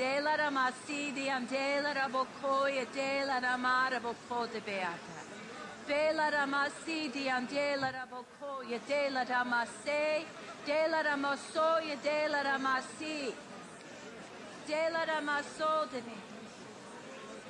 [0.00, 5.18] De la ramasi diam de la rabokoya de la ramara bokote beata.
[5.86, 10.24] De la ramasi diam de la rabokoya de la ramase
[10.64, 13.34] de la ramasoya de la ramasi
[14.68, 16.18] de la ramaso de me.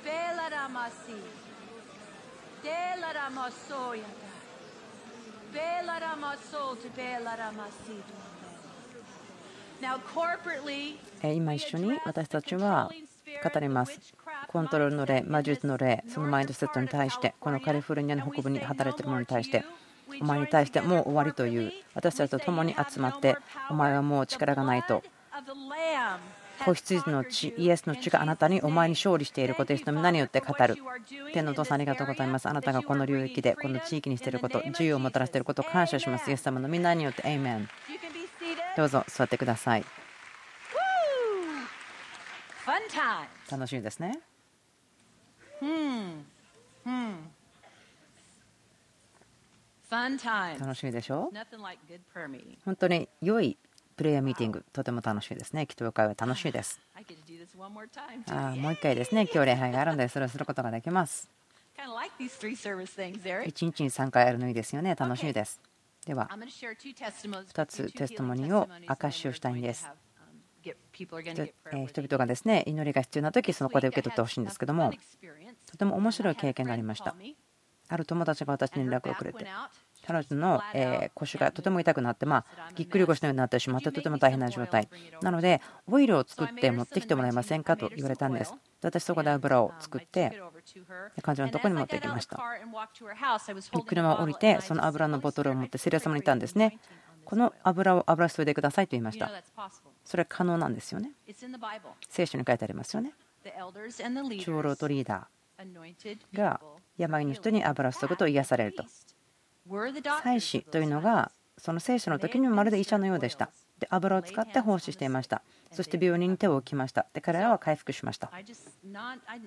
[0.03, 1.21] De la ramasi
[2.63, 4.09] de la ramasoya.
[5.53, 8.20] Bela ramaso de bela ramasi.
[11.23, 12.91] 今一緒に私たちは
[13.43, 13.99] 語ります。
[14.47, 19.63] コントロールの霊魔術の霊そのマインドセットに対してこのカリフォルニアの北部に働いている者に対して
[20.19, 23.37] お前に対してもう終わりという私たちと共に集まって
[23.69, 25.03] お前はもう力がないと。
[26.63, 30.75] 子羊の血イエスの血があなたにお前に勝利していることですの皆によって語る。
[31.33, 32.47] 天のお父さんありがとうございます。
[32.47, 36.29] あなたがこの領域でこの地域にしていること自由をもたらしていることを感謝します。
[36.29, 37.69] イエス様の皆によってエイメン
[38.77, 39.85] どうぞ座ってください。
[43.49, 44.19] 楽しみですね。
[45.61, 46.25] うん、
[50.59, 51.31] 楽しみでしょ？
[52.65, 53.57] 本当に良い
[53.95, 54.63] プレーヤーミーティング。
[54.71, 55.63] とても楽しいですね。
[55.63, 56.79] 祈祷会は楽しいです。
[58.27, 61.29] あもう一回ですね今日礼拝があるのでそれをすることができます
[63.45, 65.59] 一日に3回やるのいですよね楽しいです、
[66.05, 69.87] では、2つテストモニーを明かしをしたいんです。
[70.63, 74.91] 人々がですね祈りが必要な時そこで受け取ってほしいんですけども
[75.65, 77.15] とても面白い経験がありました。
[77.87, 79.45] ある友達が私に連絡をくれて。
[80.05, 84.89] 彼女のえー腰がとても痛くなって、まあ、ぎっくり腰のようになってしまってとても大変な状態。
[85.21, 88.51] なのでオイルを作って持ってきてもらえませんかと言われたんです。
[88.51, 88.57] で
[88.89, 90.41] 私そこで油を作って
[91.21, 92.37] 彼女のところに持ってきました。
[92.37, 96.79] で車を降りてその油のボトルを持ってセリア様に言ったんですね。
[97.23, 99.29] この油を油注いでくださいと言いました。
[100.03, 101.11] それは可能なんですよね。
[102.09, 103.13] 聖書に書いてありますよね。
[104.43, 106.61] 長老とリーダーが
[106.97, 108.83] 病の人に油を注ぐと癒されると
[110.23, 113.51] 祭司というのがその聖書の時にもまるで医者のようでした。
[113.79, 115.43] で油を使って奉仕していました。
[115.71, 117.07] そして病人に手を置きました。
[117.13, 118.31] で彼らは回復しました。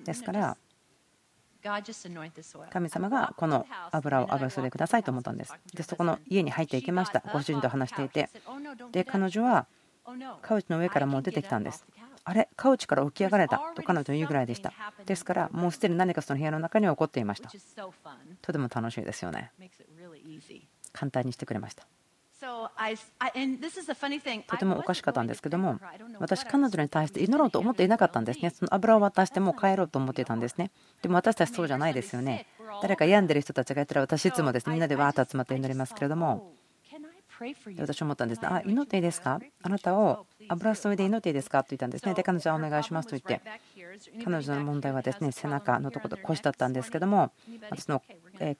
[0.05, 0.57] ですから
[2.69, 5.53] 神様がこの油を油注いでくださいと思ったんです。
[5.73, 7.23] でそこの家に入っていきました。
[7.33, 8.29] ご主人と話していて。
[8.91, 9.67] で彼女は
[10.41, 11.85] カウチの上からもう出てきたんです。
[12.23, 13.57] あれカウチから起き上がれた。
[13.75, 14.73] と彼女は言うぐらいでした。
[15.05, 17.49] ですからもうすでに何かその部屋の中に起こっていました。
[18.41, 19.51] とても楽しいですよね。
[20.91, 21.85] 簡単にしてくれました。
[22.37, 22.69] と
[24.57, 25.79] てもおかしかったんですけども
[26.19, 28.51] 私彼女に対して祈ろうと思っていなかったんですね。
[28.51, 30.69] その油を渡してもう帰ろうと思っていたんですね。
[31.01, 32.45] でも私たちそうじゃないですよね。
[32.81, 34.67] 誰か病んでる人たちがいたら私いつもです。
[34.67, 36.51] ねみんなでわーっと集まって祈りますけれども。
[37.39, 39.41] で私思ったんですあ祈っていいですか？
[39.61, 41.63] あなたを油注いで祈っていいですか？
[41.63, 42.13] と言ったんですね。
[42.13, 43.41] で彼女はお願いしますと言って。
[44.23, 47.31] 彼女の問題はですね背中のところ腰だったんですけども
[47.69, 48.01] 私の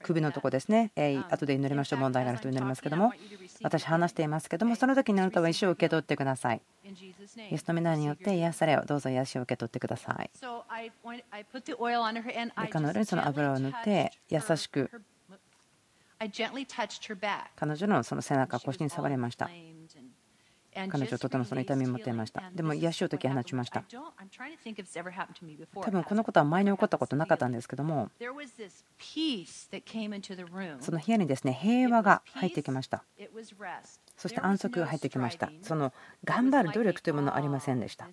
[0.02, 0.92] 首のところですね。
[1.30, 1.98] 後で祈りましょう。
[2.00, 3.12] 問題がある人になりますけども。
[3.62, 6.60] 私話していますけどもその時にあなたは石を受け取ってください。
[6.84, 6.90] イ
[7.54, 10.30] エスの皆によって癒されをどうぞ癒しを受け取ってください。
[12.60, 14.90] で彼女にその油を塗って優しく
[17.56, 19.50] 彼女のその背中腰に触りました
[20.88, 23.82] 彼女とてもその痛みを持っていましたでも癒しを解き放ちました。
[25.82, 28.10] 多分このことは前に起こったことなかったんですけども
[30.80, 33.04] その部屋にですね平和が入ってきました。
[34.16, 35.50] そして安息が入ってきました。
[35.62, 35.92] その
[36.24, 38.08] 頑張る努力というものはありませんでした。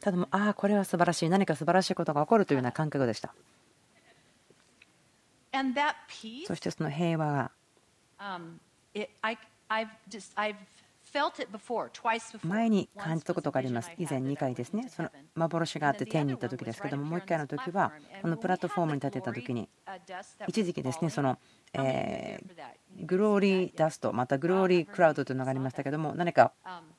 [0.00, 3.34] ただもああこれは素晴らしい何か素晴らしいことが起こるというような感覚でした。
[6.46, 7.50] そしてその平和が
[12.42, 13.90] 前に感じたことがあります。
[13.98, 17.92] 以前2回ですね、その幻があって天に行った時ですけども、もう1回の時は、
[18.22, 19.68] このプラットフォームに立てた時に、
[20.46, 21.38] 一時期ですね、その、
[21.74, 22.40] え
[23.00, 26.52] グローリーダスト、またグローリークラウドというのがありましたけども、何か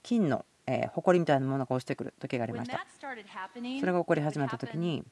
[0.04, 2.86] 金のえ埃みたいなものが落ちてくる時がありました。
[3.80, 5.04] それが起こり始めた時に、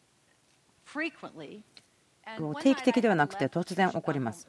[2.61, 4.47] 定期的ではなくて突然起こります。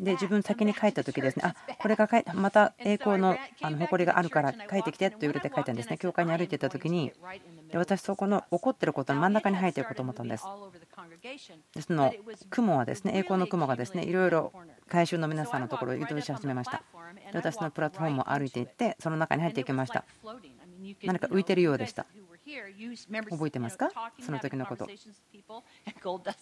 [0.00, 7.12] で自分先に帰った時ですね、あこれがまた栄光のあの誇りがあるから帰ってきてって言われて帰ったんですね、教会に歩いていた時に、
[7.70, 10.44] で私、そこの起こってることの真ん中に入っていること思ったんです。
[11.74, 12.12] でその
[12.50, 14.52] 雲はですね、栄光の雲がですねいろいろ
[14.88, 16.82] 回収の皆さんのところを移動し始めました。
[17.32, 20.04] で私のプラットフォームを歩いていって、その中に入っていきました。
[21.02, 22.06] 何か浮いてるようでした。
[23.30, 23.90] 覚えてますか？
[24.20, 24.88] その時のこと。
[25.46, 25.64] こ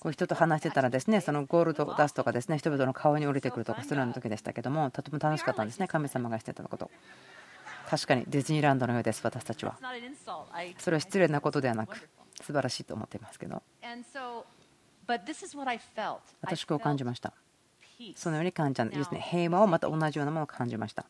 [0.09, 6.91] う人と話してたらですねそのゴールドダストがですね人々の顔に降りてくるとかするような時でしたけどもとても楽しかったんですね神様がしてたこと。
[7.89, 9.77] 確かにディズニーランドのようです私たちは。
[10.79, 11.97] それは失礼なことではなく
[12.41, 13.63] 素晴らしいと思っていますけど。
[16.41, 17.35] 私こう感じました。
[18.17, 19.21] そのように感じたんですね。
[19.21, 21.05] 平和をまた同じようなものを感じました。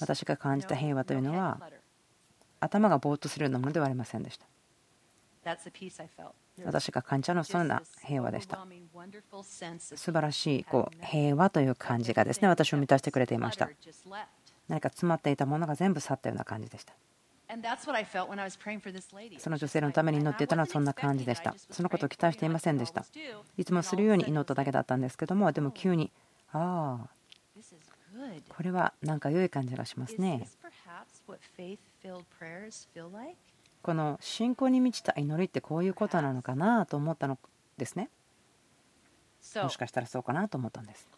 [0.00, 1.60] 私が感じた平和というのは
[2.60, 4.46] 頭がぼーっとするようなものではありませんでした。
[6.64, 8.58] 私が感じたのはそんな平和でした。
[9.80, 13.70] 素晴らしいこう平和という感じがですね私を満たしてくれていました。
[14.68, 16.94] 何か詰まっていたものが全部去ったような感じでした。
[19.38, 23.06] その女性のために祈っていたのはそんな感じでしたそのことを期待していませんでした
[23.56, 26.12] いつもするように祈っただけだったんですけどもでも急に
[26.52, 27.08] ああ
[28.50, 30.46] これはなんか良い感じがしますね
[33.82, 37.38] この信仰に満ちた祈りってこういうことなのかなと思ったの
[37.76, 38.08] ですね。
[39.62, 41.08] もしかしたらそうかなと思ったんです。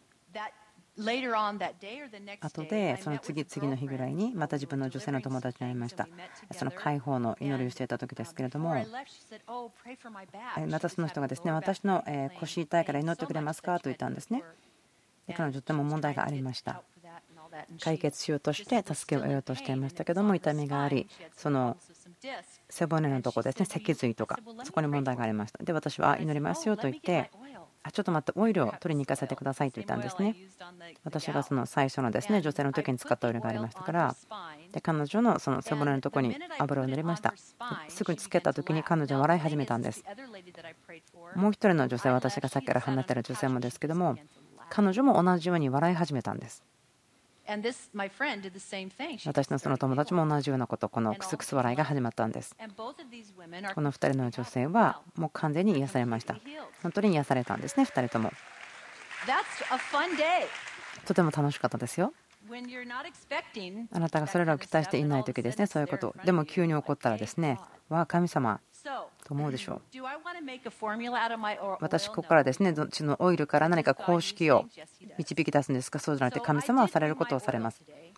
[2.41, 6.07] 後でその次々の日ぐらいにまた自分の女性の友達に会いました。
[6.53, 8.75] その解放の祈りをしていた時ですけれども
[10.69, 12.05] またその人がですね私の
[12.41, 13.79] 腰痛いから祈ってくれますか？
[13.79, 14.43] と言ったんですね。
[15.37, 16.83] 彼女とても問題がありました
[17.83, 21.77] 解決しようとして助けを得ようとしていましたけども痛みがありその
[22.69, 25.63] 背骨のとこですね脊髄とかそこに問題がありました。
[25.63, 27.31] で私は祈りますよと言って
[27.83, 30.37] あちょっと待ってオイルを取りに行かせてくださいと言ったんですね。
[31.03, 34.15] 私がその最初のですね女性の時に使ったオイルがありましたから
[34.73, 37.33] で彼女のその背骨のとこに油を塗りました。
[37.89, 40.05] すぐつけた時に彼女は笑い始めたんです。
[41.35, 44.17] もう一人の女性は私がさっきから話している女性もですけども
[44.69, 46.63] 彼女も同じように笑い始めたんです
[49.27, 52.57] 私のその友達も同じようなこと、このクスクス笑いが始まったんです。
[52.57, 56.37] この2人の女性はもう完全に癒されました。
[56.83, 58.33] 本当に癒されたんですね、2人とも。
[61.07, 62.13] とても楽しかったですよ。
[63.93, 66.15] あなたがそれらを期待していない時ですね、そういうこと。
[66.25, 68.61] でも急に起こったらですね、わあ、神様、
[69.31, 69.83] と思うでしょう。
[71.81, 74.67] 私、ここからですね、どっちのオイルから何か公式を
[75.19, 77.81] 導き出すんですか、そうじゃなくて、神様はされることをされます。
[77.87, 78.09] 今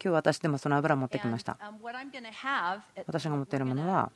[0.00, 1.58] 日私でもその油を持ってきました。
[3.06, 4.10] 私が持っているものは、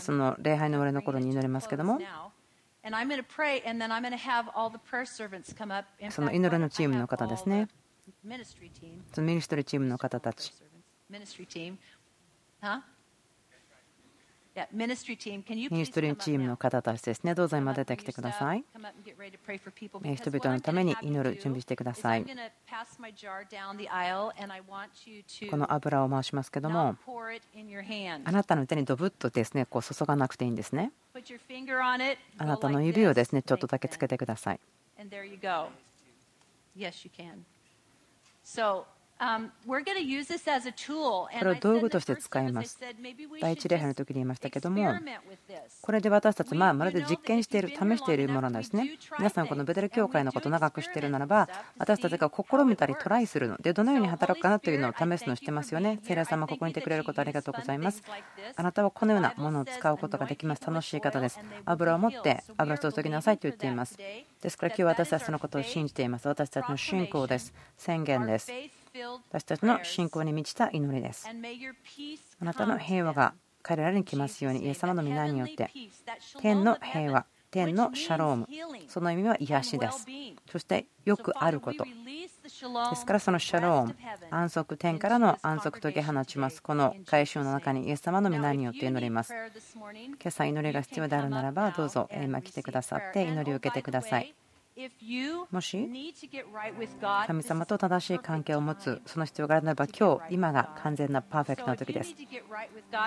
[0.00, 2.00] その礼拝の終わりの頃に祈りますけども、
[6.08, 7.68] その祈りのチームの方ですね。
[9.12, 10.54] そのミニストリーチームの方たち。
[14.76, 15.04] ミニス
[15.90, 18.62] トリーチームの方たちですね、どうぞ今出てきてください。
[20.14, 22.24] 人々のために祈る準備してください。
[22.24, 22.30] こ
[25.56, 26.94] の油を回しますけども、
[28.24, 30.92] あなたの手にドブッとですねこう注がなくていいんですね。
[32.38, 34.60] あなたの指をですねちょっとだけつけてください。
[39.16, 39.24] こ
[41.44, 42.80] れを道具として使います？
[43.40, 44.92] 第一礼拝の時に言いましたけども、
[45.82, 48.98] これで私たち、まあ、まるで実験している、試しているものなんですね。
[49.18, 51.48] 皆さん、このベテル教会のことを長く知っているならば、
[51.78, 56.00] 私たちが試みたりトライするので、どのように働くかなというのを試すのをしてますよね。
[56.02, 58.02] 聖霊様、ここにいてくれることありがとうございます。
[58.56, 60.66] あなたはこのようなものを使うことができます。
[60.66, 61.38] 楽しい方です。
[61.64, 63.96] 油を持って油を注ぎなさいと言っています。
[63.96, 66.26] ですから今日私たちのことを信じています。
[66.26, 67.54] 私たちの信仰です。
[67.78, 68.52] 宣言です。
[69.28, 71.28] 私たちの信仰に満ちた祈りです。
[71.28, 75.68] あなたの平和が彼らに来ますように、イエス様の皆によって、
[76.40, 78.48] 天の平和、天のシャローム、
[78.88, 80.06] その意味は癒しです。
[80.50, 81.84] そしてよくあること。
[81.84, 81.90] で
[82.96, 83.96] すからそのシャローム、
[84.30, 86.62] 安息、天からの安息と解き放ちます。
[86.62, 89.34] この回収の中にイエス様の皆によって祈ります。
[89.34, 94.34] 今朝祈りが必要であるならば、どうぞ今来てくださって祈りを受けてください。
[95.52, 95.88] もし
[97.28, 102.14] 神様と正しい関係を持つその必要があるならば今日今が完全なパーフェクトな時です。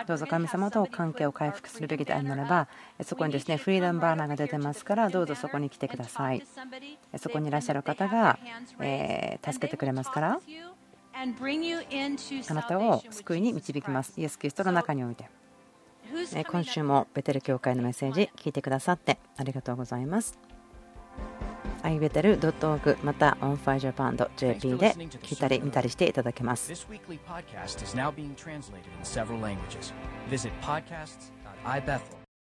[0.08, 2.70] どうぞ神様と関係を回復するべきであるならば
[3.04, 6.42] そこにですねフリーダムバーナーが出てますからどうぞそこに来てください。
[7.18, 8.40] そこにいらっしゃる方が
[8.80, 10.40] え助けてくれますから。
[11.14, 11.26] あ
[12.54, 14.14] なたを救いに導きます。
[14.18, 15.30] イエス・キリストの中において。
[16.50, 20.40] 今週もベテル教会のメッセージ聞いてくださってありがとうございます
[21.84, 26.72] アイベテル .org また onfirejapan.jp で聞いたり見たりしていただけます。
[26.72, 29.94] This weekly podcast is now being translated in several languages.
[30.30, 32.17] Visit podcasts.ibethel.org.